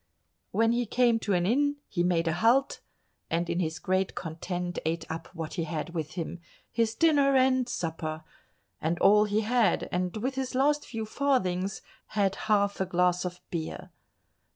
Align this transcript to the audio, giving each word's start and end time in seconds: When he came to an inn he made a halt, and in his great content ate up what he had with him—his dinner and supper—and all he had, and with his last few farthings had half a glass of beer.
When 0.49 0.71
he 0.71 0.87
came 0.87 1.19
to 1.19 1.33
an 1.33 1.45
inn 1.45 1.75
he 1.87 2.01
made 2.01 2.27
a 2.27 2.33
halt, 2.33 2.79
and 3.29 3.47
in 3.47 3.59
his 3.59 3.77
great 3.77 4.15
content 4.15 4.79
ate 4.83 5.05
up 5.11 5.27
what 5.35 5.53
he 5.53 5.65
had 5.65 5.91
with 5.93 6.13
him—his 6.13 6.95
dinner 6.95 7.35
and 7.35 7.69
supper—and 7.69 8.97
all 8.97 9.25
he 9.25 9.41
had, 9.41 9.87
and 9.91 10.17
with 10.17 10.33
his 10.33 10.55
last 10.55 10.87
few 10.87 11.05
farthings 11.05 11.83
had 12.17 12.33
half 12.49 12.81
a 12.81 12.85
glass 12.87 13.25
of 13.25 13.41
beer. 13.51 13.91